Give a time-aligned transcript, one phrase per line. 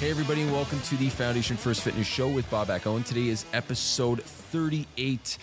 [0.00, 3.02] Hey, everybody, and welcome to the Foundation First Fitness Show with Babak Owen.
[3.02, 5.36] Today is episode 38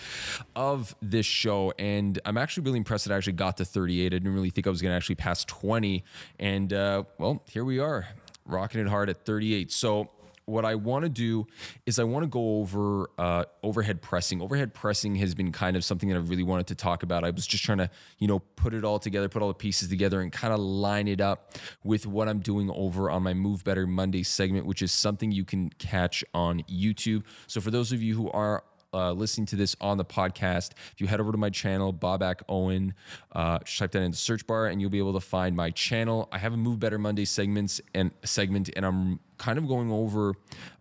[0.56, 4.06] of this show, and I'm actually really impressed that I actually got to 38.
[4.06, 6.02] I didn't really think I was going to actually pass 20,
[6.40, 8.08] and uh, well, here we are,
[8.46, 9.70] rocking it hard at 38.
[9.70, 10.10] So,
[10.48, 11.46] what I want to do
[11.86, 14.40] is I want to go over uh, overhead pressing.
[14.40, 17.22] Overhead pressing has been kind of something that I really wanted to talk about.
[17.22, 19.88] I was just trying to, you know, put it all together, put all the pieces
[19.88, 21.54] together, and kind of line it up
[21.84, 25.44] with what I'm doing over on my Move Better Monday segment, which is something you
[25.44, 27.24] can catch on YouTube.
[27.46, 31.00] So for those of you who are uh, listening to this on the podcast, if
[31.00, 32.94] you head over to my channel, Babak Owen,
[33.32, 36.28] uh, type that in the search bar, and you'll be able to find my channel.
[36.32, 40.34] I have a Move Better Monday segments and segment, and I'm kind of going over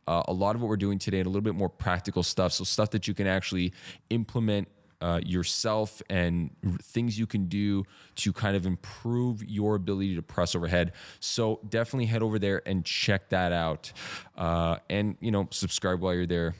[0.07, 2.53] uh, a lot of what we're doing today and a little bit more practical stuff.
[2.53, 3.73] So stuff that you can actually
[4.09, 4.67] implement
[4.99, 6.49] uh, yourself and
[6.81, 7.83] things you can do
[8.15, 10.93] to kind of improve your ability to press overhead.
[11.19, 13.91] So definitely head over there and check that out.
[14.35, 16.55] Uh, and, you know, subscribe while you're there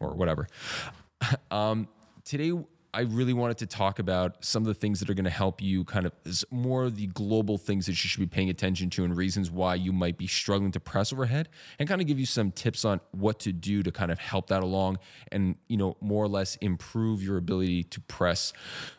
[0.00, 0.48] or whatever.
[1.50, 1.88] Um,
[2.24, 2.52] today,
[2.94, 5.60] I really wanted to talk about some of the things that are going to help
[5.60, 6.12] you kind of
[6.50, 9.74] more of the global things that you should be paying attention to and reasons why
[9.74, 11.48] you might be struggling to press overhead
[11.78, 14.48] and kind of give you some tips on what to do to kind of help
[14.48, 14.98] that along
[15.30, 18.52] and, you know, more or less improve your ability to press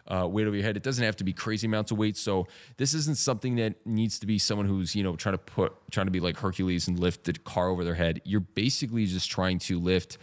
[0.08, 0.78] uh, weight over your head.
[0.78, 2.18] It doesn't have to be crazy amounts of weight.
[2.18, 5.74] So this isn't something that needs to be someone who's, you know, trying to put,
[5.92, 8.22] trying to be like Hercules and lift the car over their head.
[8.24, 10.18] You're basically just trying to lift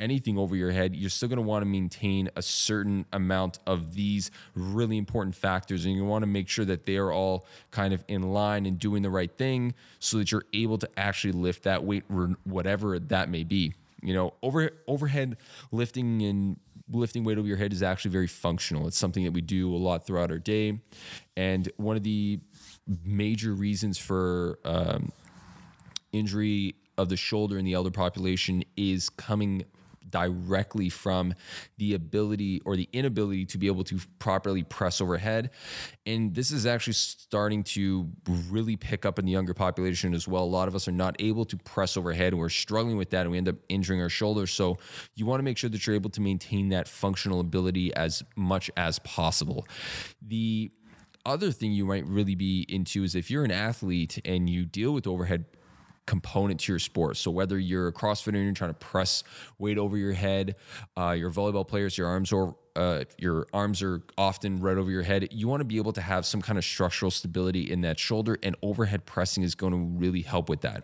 [0.00, 3.94] anything over your head, you're still going to want to maintain a certain amount of
[3.94, 5.84] these really important factors.
[5.84, 8.78] And you want to make sure that they are all kind of in line and
[8.78, 12.04] doing the right thing so that you're able to actually lift that weight,
[12.44, 13.74] whatever that may be.
[14.02, 15.36] You know, over, overhead
[15.70, 16.56] lifting and
[16.90, 18.86] lifting weight over your head is actually very functional.
[18.88, 20.80] It's something that we do a lot throughout our day.
[21.36, 22.40] And one of the
[23.04, 25.12] major reasons for um,
[26.12, 29.64] injury of the shoulder in the elder population is coming
[30.10, 31.34] directly from
[31.78, 35.50] the ability or the inability to be able to properly press overhead.
[36.04, 38.10] And this is actually starting to
[38.50, 40.42] really pick up in the younger population as well.
[40.42, 43.30] A lot of us are not able to press overhead we're struggling with that and
[43.30, 44.50] we end up injuring our shoulders.
[44.50, 44.78] So
[45.14, 48.70] you want to make sure that you're able to maintain that functional ability as much
[48.76, 49.66] as possible.
[50.22, 50.72] The
[51.26, 54.92] other thing you might really be into is if you're an athlete and you deal
[54.92, 55.44] with overhead
[56.10, 57.16] component to your sport.
[57.16, 59.22] So whether you're a CrossFitter and you're trying to press
[59.60, 60.56] weight over your head,
[60.96, 65.04] uh, your volleyball players, your arms or uh, your arms are often right over your
[65.04, 65.28] head.
[65.30, 68.38] You want to be able to have some kind of structural stability in that shoulder,
[68.42, 70.82] and overhead pressing is going to really help with that.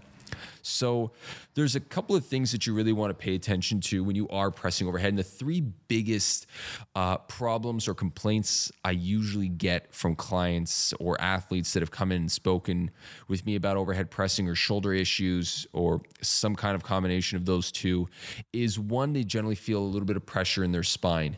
[0.62, 1.12] So
[1.54, 4.28] there's a couple of things that you really want to pay attention to when you
[4.28, 5.10] are pressing overhead.
[5.10, 6.47] And the three biggest
[6.94, 12.22] uh, problems or complaints I usually get from clients or athletes that have come in
[12.22, 12.91] and spoken
[13.28, 17.72] with me about overhead pressing or shoulder issues or some kind of combination of those
[17.72, 18.08] two
[18.53, 21.36] is one, they generally feel a little bit of pressure in their spine.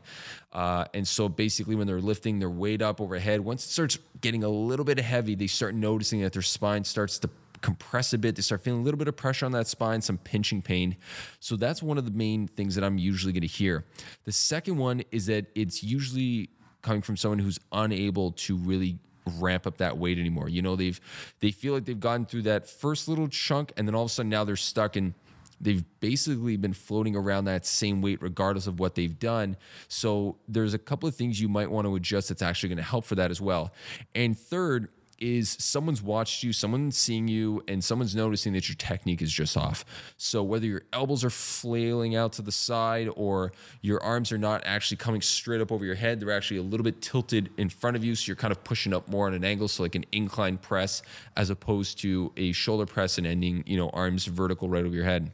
[0.52, 4.44] Uh, and so basically, when they're lifting their weight up overhead, once it starts getting
[4.44, 7.28] a little bit heavy, they start noticing that their spine starts to
[7.62, 8.36] compress a bit.
[8.36, 10.96] They start feeling a little bit of pressure on that spine, some pinching pain.
[11.40, 13.84] So that's one of the main things that I'm usually going to hear.
[14.24, 16.50] The second one is that it's usually
[16.82, 18.98] coming from someone who's unable to really
[19.36, 20.48] ramp up that weight anymore.
[20.48, 21.00] You know, they've
[21.40, 24.12] they feel like they've gotten through that first little chunk and then all of a
[24.12, 25.14] sudden now they're stuck in
[25.60, 29.56] they've basically been floating around that same weight regardless of what they've done.
[29.88, 32.84] So there's a couple of things you might want to adjust that's actually going to
[32.84, 33.72] help for that as well.
[34.14, 39.22] And third, is someone's watched you, someone's seeing you, and someone's noticing that your technique
[39.22, 39.84] is just off.
[40.16, 44.62] So whether your elbows are flailing out to the side or your arms are not
[44.64, 47.96] actually coming straight up over your head, they're actually a little bit tilted in front
[47.96, 48.14] of you.
[48.14, 51.02] So you're kind of pushing up more on an angle, so like an incline press
[51.36, 55.04] as opposed to a shoulder press and ending, you know, arms vertical right over your
[55.04, 55.32] head.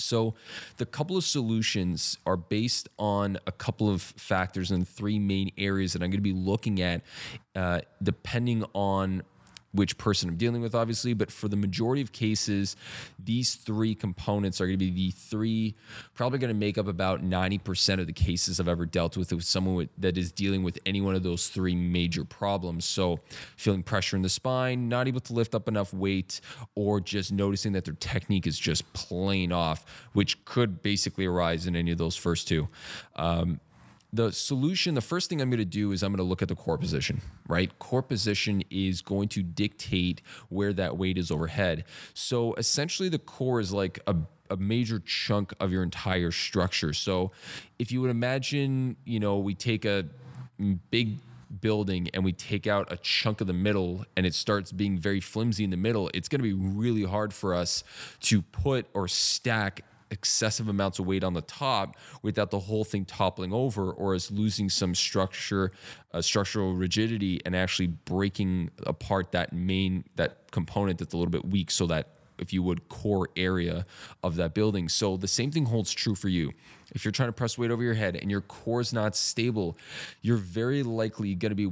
[0.00, 0.34] So,
[0.76, 5.92] the couple of solutions are based on a couple of factors and three main areas
[5.92, 7.02] that I'm going to be looking at,
[7.54, 9.22] uh, depending on
[9.72, 11.12] which person I'm dealing with, obviously.
[11.14, 12.76] But for the majority of cases,
[13.22, 15.74] these three components are going to be the three,
[16.14, 19.44] probably going to make up about 90% of the cases I've ever dealt with with
[19.44, 22.84] someone with, that is dealing with any one of those three major problems.
[22.84, 23.20] So,
[23.56, 26.40] feeling pressure in the spine, not able to lift up enough weight,
[26.74, 31.76] or just noticing that their technique is just plain off, which could basically arise in
[31.76, 32.68] any of those first two.
[33.16, 33.60] Um,
[34.16, 36.48] the solution, the first thing I'm going to do is I'm going to look at
[36.48, 37.76] the core position, right?
[37.78, 41.84] Core position is going to dictate where that weight is overhead.
[42.14, 44.16] So essentially, the core is like a
[44.48, 46.92] a major chunk of your entire structure.
[46.92, 47.32] So
[47.80, 50.06] if you would imagine, you know, we take a
[50.90, 51.18] big
[51.60, 55.20] building and we take out a chunk of the middle and it starts being very
[55.20, 57.84] flimsy in the middle, it's going to be really hard for us
[58.20, 63.04] to put or stack excessive amounts of weight on the top without the whole thing
[63.04, 65.72] toppling over or as losing some structure
[66.12, 71.44] uh, structural rigidity and actually breaking apart that main that component that's a little bit
[71.44, 73.86] weak so that if you would, core area
[74.22, 74.88] of that building.
[74.88, 76.52] So the same thing holds true for you.
[76.94, 79.76] If you're trying to press weight over your head and your core is not stable,
[80.22, 81.66] you're very likely going to be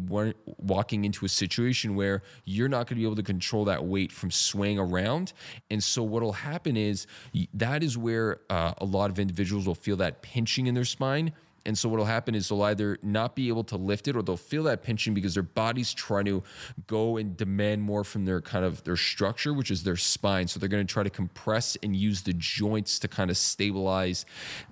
[0.58, 4.10] walking into a situation where you're not going to be able to control that weight
[4.10, 5.32] from swaying around.
[5.70, 7.06] And so what will happen is
[7.54, 11.32] that is where uh, a lot of individuals will feel that pinching in their spine
[11.66, 14.36] and so what'll happen is they'll either not be able to lift it or they'll
[14.36, 16.42] feel that pinching because their body's trying to
[16.86, 20.46] go and demand more from their kind of their structure, which is their spine.
[20.46, 24.26] So they're going to try to compress and use the joints to kind of stabilize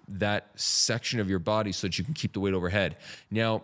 [0.09, 2.97] that section of your body so that you can keep the weight overhead.
[3.31, 3.63] Now,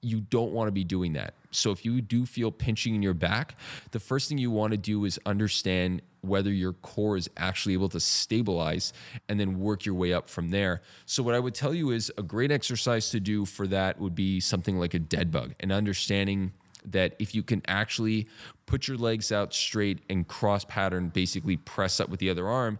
[0.00, 1.34] you don't want to be doing that.
[1.50, 3.56] So if you do feel pinching in your back,
[3.90, 7.88] the first thing you want to do is understand whether your core is actually able
[7.88, 8.92] to stabilize
[9.28, 10.82] and then work your way up from there.
[11.06, 14.14] So what I would tell you is a great exercise to do for that would
[14.14, 16.52] be something like a dead bug and understanding
[16.84, 18.28] that if you can actually
[18.66, 22.78] put your legs out straight and cross pattern, basically press up with the other arm.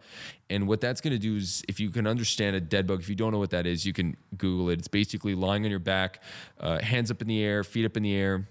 [0.48, 3.08] And what that's going to do is, if you can understand a dead bug, if
[3.08, 4.78] you don't know what that is, you can Google it.
[4.78, 6.22] It's basically lying on your back,
[6.60, 8.48] uh, hands up in the air, feet up in the air,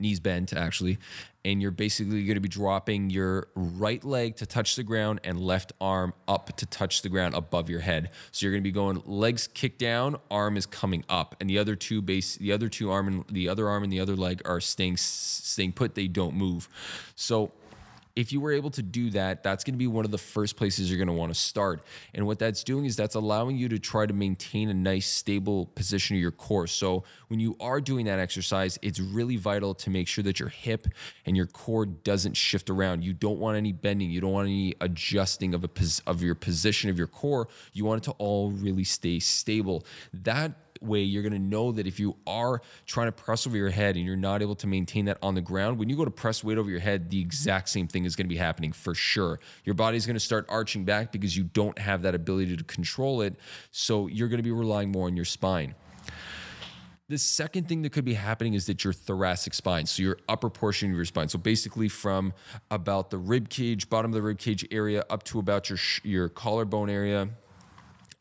[0.00, 0.98] knees bent actually,
[1.44, 5.40] and you're basically going to be dropping your right leg to touch the ground and
[5.40, 8.10] left arm up to touch the ground above your head.
[8.32, 11.58] So you're going to be going legs kick down, arm is coming up, and the
[11.58, 14.42] other two base, the other two arm and the other arm and the other leg
[14.44, 15.94] are staying staying put.
[15.94, 16.68] They don't move.
[17.14, 17.52] So
[18.16, 20.56] if you were able to do that, that's going to be one of the first
[20.56, 21.84] places you're going to want to start.
[22.14, 25.66] And what that's doing is that's allowing you to try to maintain a nice, stable
[25.74, 26.68] position of your core.
[26.68, 30.48] So when you are doing that exercise, it's really vital to make sure that your
[30.48, 30.86] hip
[31.26, 33.02] and your core doesn't shift around.
[33.02, 34.10] You don't want any bending.
[34.10, 35.70] You don't want any adjusting of a
[36.06, 37.48] of your position of your core.
[37.72, 39.84] You want it to all really stay stable.
[40.12, 40.52] That
[40.84, 43.96] way you're going to know that if you are trying to press over your head
[43.96, 46.44] and you're not able to maintain that on the ground, when you go to press
[46.44, 49.40] weight over your head, the exact same thing is going to be happening for sure.
[49.64, 53.20] Your body's going to start arching back because you don't have that ability to control
[53.22, 53.36] it.
[53.70, 55.74] So you're going to be relying more on your spine.
[57.06, 60.48] The second thing that could be happening is that your thoracic spine, so your upper
[60.48, 62.32] portion of your spine, so basically from
[62.70, 66.30] about the rib cage, bottom of the rib cage area, up to about your your
[66.30, 67.28] collarbone area,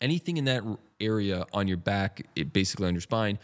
[0.04, 0.64] anything in that
[1.00, 3.40] area on your back, it basically on your spine,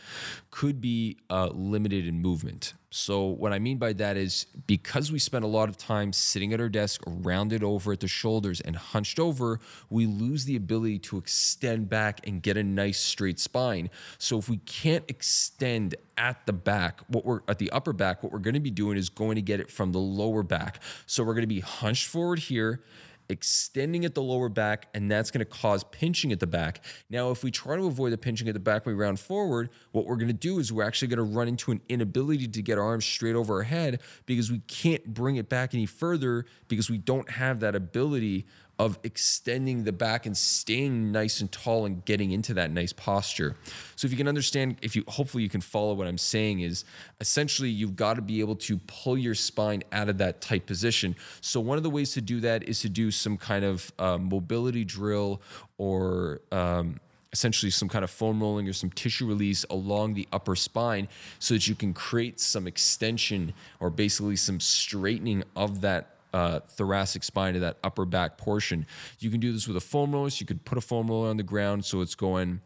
[0.52, 2.74] could be uh, limited in movement.
[2.92, 6.54] So, what I mean by that is because we spend a lot of time sitting
[6.54, 9.60] at our desk, rounded over at the shoulders and hunched over,
[9.92, 13.90] we lose the ability to extend back and get a nice straight spine.
[14.18, 18.32] So, if we can't extend at the back, what we're at the upper back, what
[18.32, 20.82] we're going to be doing is going to get it from the lower back.
[21.06, 22.82] So, we're going to be hunched forward here
[23.30, 26.84] extending at the lower back, and that's going to cause pinching at the back.
[27.10, 29.70] Now, if we try to avoid the pinching at the back when we round forward,
[29.92, 32.62] what we're going to do is we're actually going to run into an inability to
[32.62, 36.46] get our arms straight over our head because we can't bring it back any further
[36.68, 38.46] because we don't have that ability
[38.80, 43.58] of extending the back and staying nice and tall and getting into that nice posture.
[43.98, 46.86] So if you can understand, if you hopefully you can follow what I'm saying is
[47.20, 51.18] essentially you've got to be able to pull your spine out of that tight position.
[51.42, 54.18] So one of the ways to do that is to do some kind of uh,
[54.18, 55.42] mobility drill
[55.78, 57.02] or um,
[57.34, 61.54] essentially some kind of foam rolling or some tissue release along the upper spine so
[61.54, 67.54] that you can create some extension or basically some straightening of that uh, thoracic spine
[67.54, 68.86] to that upper back portion.
[69.20, 70.30] You can do this with a foam roller.
[70.30, 72.62] So you could put a foam roller on the ground so it's going.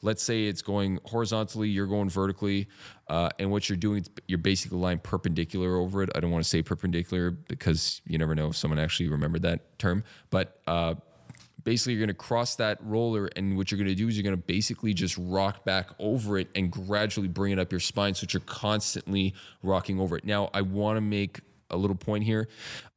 [0.00, 2.68] Let's say it's going horizontally, you're going vertically,
[3.08, 6.10] uh, and what you're doing, is you're basically lying perpendicular over it.
[6.14, 9.76] I don't want to say perpendicular because you never know if someone actually remembered that
[9.80, 10.94] term, but uh,
[11.64, 14.24] basically you're going to cross that roller and what you're going to do is you're
[14.24, 18.14] going to basically just rock back over it and gradually bring it up your spine
[18.14, 21.40] so that you're constantly rocking over it now i want to make
[21.70, 22.48] a little point here.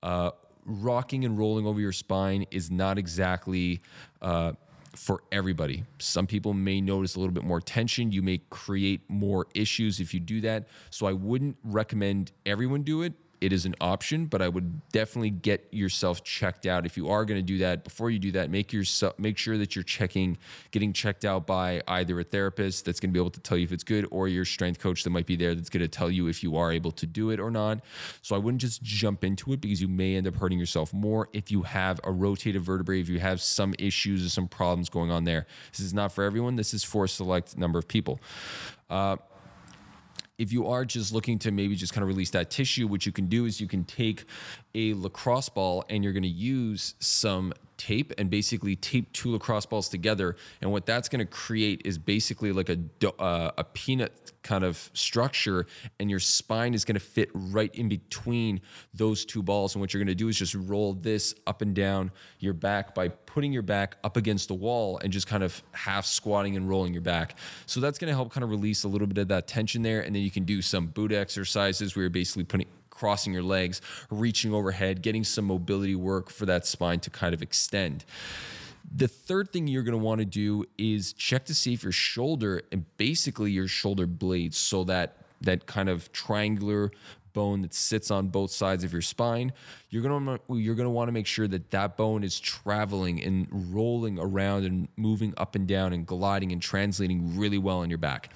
[0.01, 0.31] Uh,
[0.65, 3.81] rocking and rolling over your spine is not exactly
[4.21, 4.53] uh,
[4.95, 5.83] for everybody.
[5.99, 8.11] Some people may notice a little bit more tension.
[8.11, 10.67] You may create more issues if you do that.
[10.89, 15.31] So I wouldn't recommend everyone do it it is an option, but I would definitely
[15.31, 16.85] get yourself checked out.
[16.85, 19.57] If you are going to do that, before you do that, make yourself make sure
[19.57, 20.37] that you're checking,
[20.69, 23.63] getting checked out by either a therapist that's going to be able to tell you
[23.63, 26.11] if it's good, or your strength coach that might be there that's going to tell
[26.11, 27.79] you if you are able to do it or not.
[28.21, 31.27] So I wouldn't just jump into it because you may end up hurting yourself more
[31.33, 35.09] if you have a rotated vertebrae, if you have some issues or some problems going
[35.09, 35.47] on there.
[35.71, 36.57] This is not for everyone.
[36.57, 38.21] This is for a select number of people.
[38.89, 39.15] Uh,
[40.41, 43.11] if you are just looking to maybe just kind of release that tissue, what you
[43.11, 44.23] can do is you can take
[44.73, 49.65] a lacrosse ball and you're going to use some tape and basically tape two lacrosse
[49.65, 50.35] balls together.
[50.61, 52.77] And what that's going to create is basically like a
[53.19, 55.65] uh, a peanut kind of structure,
[55.99, 58.61] and your spine is going to fit right in between
[58.93, 59.73] those two balls.
[59.73, 62.93] And what you're going to do is just roll this up and down your back
[62.93, 66.69] by putting your back up against the wall and just kind of half squatting and
[66.69, 67.35] rolling your back.
[67.65, 70.01] So that's going to help kind of release a little bit of that tension there.
[70.01, 73.81] And then you can do some Buddha exercises where you're basically putting crossing your legs,
[74.11, 78.05] reaching overhead, getting some mobility work for that spine to kind of extend.
[78.93, 81.91] The third thing you're going to want to do is check to see if your
[81.91, 86.91] shoulder and basically your shoulder blades, so that that kind of triangular
[87.33, 89.53] bone that sits on both sides of your spine,
[89.89, 93.47] you're going to you're to want to make sure that that bone is traveling and
[93.73, 97.97] rolling around and moving up and down and gliding and translating really well on your
[97.97, 98.29] back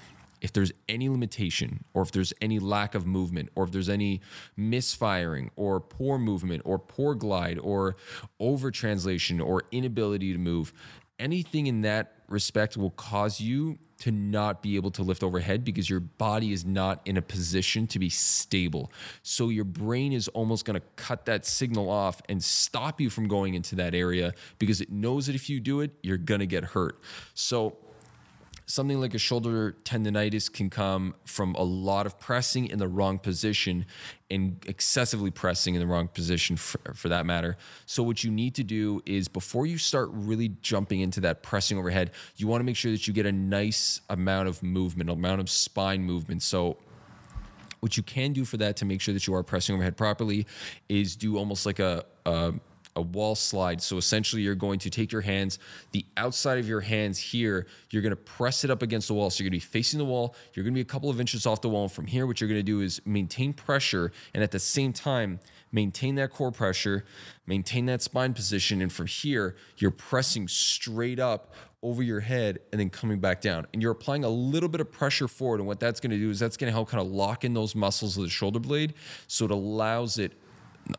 [0.46, 4.20] if there's any limitation or if there's any lack of movement or if there's any
[4.56, 7.96] misfiring or poor movement or poor glide or
[8.38, 10.72] over translation or inability to move
[11.18, 15.90] anything in that respect will cause you to not be able to lift overhead because
[15.90, 18.92] your body is not in a position to be stable.
[19.22, 23.26] So your brain is almost going to cut that signal off and stop you from
[23.26, 26.46] going into that area because it knows that if you do it, you're going to
[26.46, 27.00] get hurt.
[27.34, 27.78] So
[28.76, 33.18] something like a shoulder tendonitis can come from a lot of pressing in the wrong
[33.18, 33.86] position
[34.30, 37.56] and excessively pressing in the wrong position for, for, that matter.
[37.86, 41.78] So, what you need to do is before you start really jumping into that pressing
[41.78, 45.40] overhead, you want to make sure that you get a nice amount of movement, amount
[45.40, 46.42] of spine movement.
[46.42, 46.76] So,
[47.80, 50.46] what you can do for that to make sure that you are pressing overhead properly
[50.88, 52.52] is do almost like a, a
[52.96, 53.80] a wall slide.
[53.80, 55.58] So essentially, you're going to take your hands,
[55.92, 59.30] the outside of your hands here, you're going to press it up against the wall.
[59.30, 60.34] So you're going to be facing the wall.
[60.54, 61.84] You're going to be a couple of inches off the wall.
[61.84, 64.92] And from here, what you're going to do is maintain pressure and at the same
[64.92, 65.38] time,
[65.70, 67.04] maintain that core pressure,
[67.46, 68.80] maintain that spine position.
[68.80, 73.66] And from here, you're pressing straight up over your head and then coming back down.
[73.72, 75.60] And you're applying a little bit of pressure forward.
[75.60, 77.54] And what that's going to do is that's going to help kind of lock in
[77.54, 78.94] those muscles of the shoulder blade.
[79.28, 80.32] So it allows it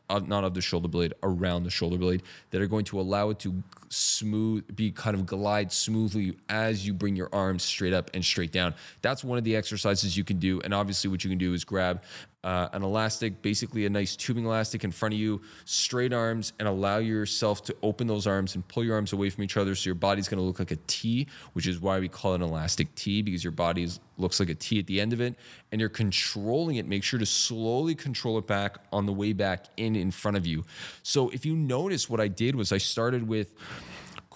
[0.09, 3.39] not of the shoulder blade, around the shoulder blade, that are going to allow it
[3.39, 8.23] to smooth, be kind of glide smoothly as you bring your arms straight up and
[8.23, 8.73] straight down.
[9.01, 10.61] That's one of the exercises you can do.
[10.61, 12.03] And obviously, what you can do is grab
[12.43, 16.67] uh, an elastic, basically a nice tubing elastic in front of you, straight arms, and
[16.67, 19.75] allow yourself to open those arms and pull your arms away from each other.
[19.75, 22.35] So your body's going to look like a T, which is why we call it
[22.35, 25.19] an elastic T because your body is, looks like a T at the end of
[25.19, 25.35] it,
[25.71, 26.87] and you're controlling it.
[26.87, 30.45] Make sure to slowly control it back on the way back in in front of
[30.45, 30.63] you.
[31.03, 33.53] So if you notice, what I did was I started with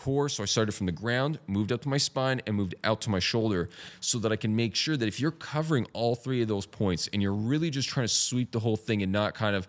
[0.01, 0.29] core.
[0.29, 3.09] So I started from the ground, moved up to my spine, and moved out to
[3.11, 6.47] my shoulder so that I can make sure that if you're covering all three of
[6.47, 9.55] those points and you're really just trying to sweep the whole thing and not kind
[9.55, 9.67] of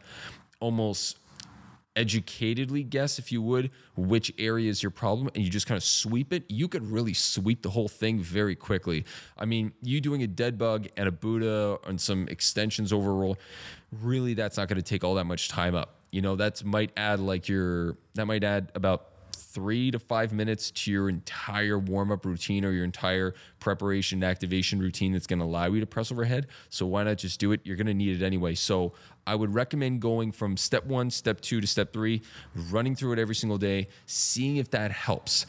[0.59, 1.19] almost
[1.95, 5.85] educatedly guess, if you would, which area is your problem and you just kind of
[5.85, 9.05] sweep it, you could really sweep the whole thing very quickly.
[9.37, 13.37] I mean, you doing a dead bug and a Buddha and some extensions overroll,
[13.91, 15.97] really, that's not going to take all that much time up.
[16.11, 20.71] You know, that might add like your, that might add about three to five minutes
[20.71, 25.45] to your entire warm up routine or your entire preparation activation routine that's going to
[25.45, 26.47] allow you to press overhead.
[26.71, 27.61] So why not just do it?
[27.65, 28.55] You're going to need it anyway.
[28.55, 28.93] So
[29.27, 32.23] I would recommend going from step one, step two to step three,
[32.55, 35.47] running through it every single day, seeing if that helps.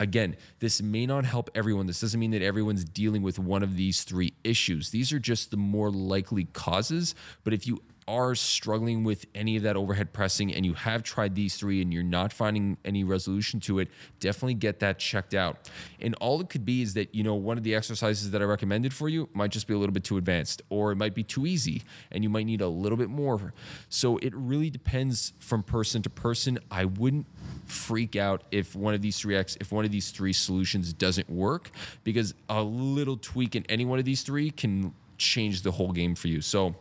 [0.00, 1.86] Again, this may not help everyone.
[1.86, 4.90] This doesn't mean that everyone's dealing with one of these three issues.
[4.90, 7.14] These are just the more likely causes.
[7.44, 11.34] But if you are struggling with any of that overhead pressing and you have tried
[11.34, 13.88] these three and you're not finding any resolution to it,
[14.20, 15.70] definitely get that checked out.
[16.00, 18.44] And all it could be is that, you know, one of the exercises that I
[18.44, 21.22] recommended for you might just be a little bit too advanced or it might be
[21.22, 23.52] too easy and you might need a little bit more.
[23.88, 26.58] So it really depends from person to person.
[26.70, 27.26] I wouldn't
[27.66, 31.30] freak out if one of these three X, if one of these three solutions doesn't
[31.30, 31.70] work
[32.04, 36.14] because a little tweak in any one of these three can change the whole game
[36.14, 36.40] for you.
[36.40, 36.74] So,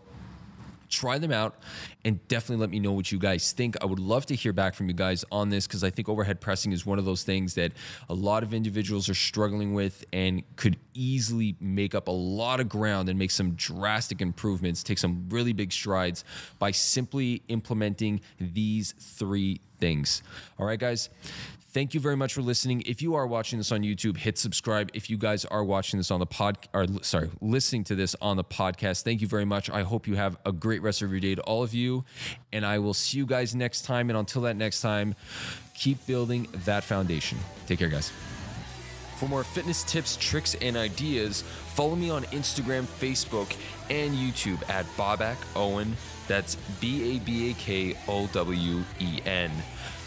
[0.92, 1.56] try them out
[2.06, 3.76] and definitely let me know what you guys think.
[3.82, 6.42] I would love to hear back from you guys on this because I think overhead
[6.42, 7.72] pressing is one of those things that
[8.10, 12.70] a lot of individuals are struggling with and could easily make up a lot of
[12.70, 16.24] ground and make some drastic improvements, take some really big strides
[16.60, 20.22] by simply implementing these three things.
[20.60, 21.10] All right, guys.
[21.74, 22.84] Thank you very much for listening.
[22.86, 24.92] If you are watching this on YouTube, hit subscribe.
[24.94, 28.36] If you guys are watching this on the pod, or sorry, listening to this on
[28.36, 29.70] the podcast, thank you very much.
[29.70, 32.04] I hope you have a great rest of your day to all of you.
[32.52, 34.10] And I will see you guys next time.
[34.10, 35.16] And until that next time,
[35.74, 37.38] keep building that foundation.
[37.68, 38.12] Take care, guys.
[39.16, 41.44] For more fitness tips, tricks, and ideas,
[41.76, 43.56] follow me on Instagram, Facebook,
[43.90, 45.96] and YouTube at Babak Owen.
[46.28, 49.52] That's B A B A K O W E N.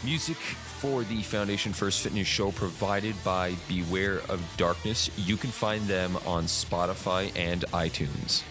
[0.05, 0.37] Music
[0.85, 5.11] for the Foundation First Fitness Show provided by Beware of Darkness.
[5.17, 8.43] You can find them on Spotify and iTunes.